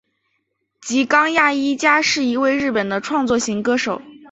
[0.81, 4.01] 吉冈亚衣加是一位日本的创作型歌手。